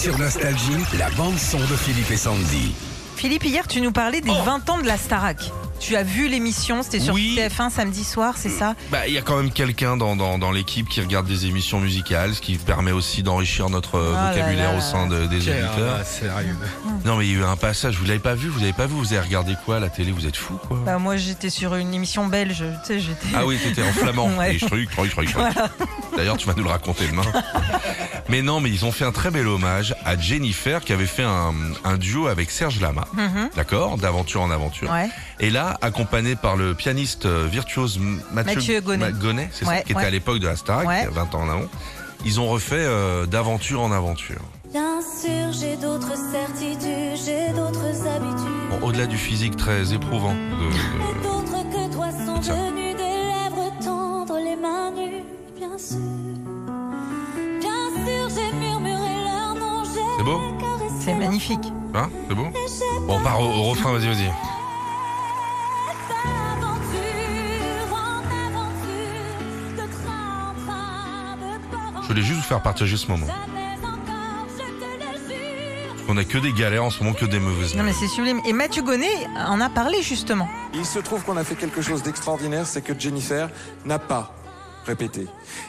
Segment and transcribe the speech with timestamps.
[0.00, 2.72] Sur Nostalgie, la bande-son de Philippe et Sandy.
[3.16, 5.50] Philippe, hier, tu nous parlais des 20 ans de la Starac.
[5.80, 7.38] Tu as vu l'émission, c'était sur Oui.
[7.38, 8.74] TF1 samedi soir, c'est ça?
[8.90, 11.80] Bah, il y a quand même quelqu'un dans, dans, dans l'équipe qui regarde des émissions
[11.80, 14.78] musicales, ce qui permet aussi d'enrichir notre euh, Ah là vocabulaire là.
[14.78, 16.04] au sein de- des auditeurs.
[16.04, 16.56] sérieux.
[17.04, 18.86] Non, mais il y a eu un passage, vous l'avez pas vu, vous l'avez pas
[18.86, 21.48] vu, vous avez regardé quoi à la télé, vous êtes fou quoi bah, Moi, j'étais
[21.50, 23.28] sur une émission belge, tu sais, j'étais...
[23.34, 24.28] Ah oui, t'étais en flamand.
[24.38, 24.56] Ouais.
[24.56, 25.46] Et je truc, truc, truc, truc.
[26.16, 27.22] D'ailleurs, tu vas nous le raconter demain.
[28.28, 31.22] Mais non, mais ils ont fait un très bel hommage à Jennifer qui avait fait
[31.24, 33.06] un, un duo avec Serge Lama.
[33.14, 33.48] Mhm.
[33.56, 33.96] D'accord?
[33.96, 34.90] D'aventure en aventure.
[34.90, 35.08] Ouais.
[35.40, 37.98] Et là, accompagné par le pianiste euh, virtuose
[38.32, 39.12] Mathieu, Mathieu Gonnet.
[39.12, 40.06] Gonnet, c'est ça, Ouais, qui était ouais.
[40.06, 41.00] à l'époque de la Starac, Ouais.
[41.02, 41.64] il y a 20 ans en avant.
[42.24, 44.40] Ils ont refait euh, d'aventure en aventure.
[44.72, 48.80] Bien sûr, j'ai d'autres certitudes, j'ai d'autres habitudes.
[48.80, 50.34] Bon, Au-delà du physique très éprouvant.
[50.34, 52.52] de- de- D'autres que toi sont Ça.
[52.54, 55.22] des lèvres tendres, les mains nues,
[55.56, 55.96] bien sûr.
[57.60, 60.40] Bien sûr, j'ai murmuré leur nom, j'ai C'est beau
[61.00, 61.72] C'est magnifique.
[61.94, 62.46] Hein C'est beau
[63.06, 64.30] Bon, on part au, au refrain, vas-y, vas-y.
[72.08, 73.26] Je voulais juste vous faire partager ce moment.
[76.10, 78.40] On a que des galères en ce moment, que des mauvaises Non, mais c'est sublime.
[78.46, 80.48] Et Mathieu Gonnet en a parlé, justement.
[80.72, 83.50] Il se trouve qu'on a fait quelque chose d'extraordinaire, c'est que Jennifer
[83.84, 84.34] n'a pas
[84.86, 85.26] répété.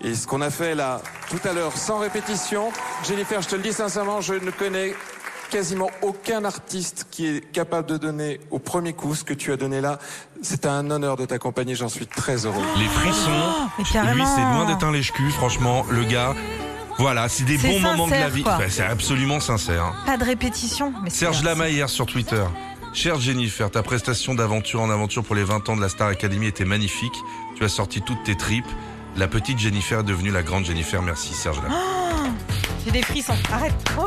[0.00, 2.72] Et ce qu'on a fait là, tout à l'heure, sans répétition,
[3.06, 4.94] Jennifer, je te le dis sincèrement, je ne connais
[5.52, 9.56] quasiment aucun artiste qui est capable de donner au premier coup ce que tu as
[9.58, 9.98] donné là.
[10.42, 12.64] C'est un honneur de t'accompagner, j'en suis très heureux.
[12.78, 13.30] Les frissons,
[13.78, 15.84] Oh, mais lui, c'est loin d'être un lèche-cul, franchement.
[15.90, 16.34] Le gars,
[16.98, 18.42] voilà, c'est des bons moments de la vie.
[18.46, 19.92] Enfin, c'est absolument sincère.
[20.06, 20.92] Pas de répétition.
[21.04, 22.42] Mais c'est- Serge Lama hier sur Twitter.
[22.94, 26.46] Chère Jennifer, ta prestation d'aventure en aventure pour les 20 ans de la Star Academy
[26.46, 27.14] était magnifique.
[27.56, 28.66] Tu as sorti toutes tes tripes.
[29.16, 31.02] La petite Jennifer est devenue la grande Jennifer.
[31.02, 31.74] Merci Serge Lama.
[32.84, 33.36] J'ai des frissons.
[33.52, 33.74] Arrête.
[33.98, 34.06] Oh.